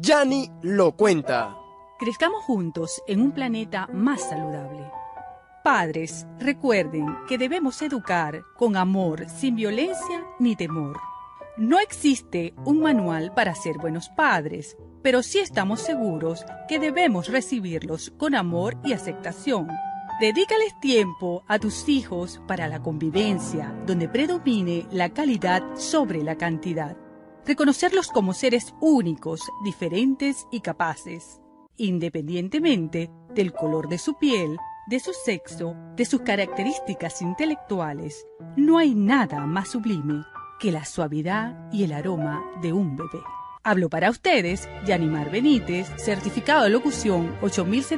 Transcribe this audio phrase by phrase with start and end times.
[0.00, 1.56] Yanni lo cuenta.
[1.98, 4.88] Crezcamos juntos en un planeta más saludable.
[5.64, 11.00] Padres, recuerden que debemos educar con amor, sin violencia ni temor.
[11.56, 18.12] No existe un manual para ser buenos padres, pero sí estamos seguros que debemos recibirlos
[18.16, 19.66] con amor y aceptación.
[20.20, 26.96] Dedícales tiempo a tus hijos para la convivencia, donde predomine la calidad sobre la cantidad.
[27.48, 31.40] Reconocerlos como seres únicos, diferentes y capaces,
[31.78, 38.26] independientemente del color de su piel, de su sexo, de sus características intelectuales.
[38.58, 40.24] No hay nada más sublime
[40.60, 43.22] que la suavidad y el aroma de un bebé.
[43.64, 47.96] Hablo para ustedes, Yanimar Benítez, certificado de locución 8070.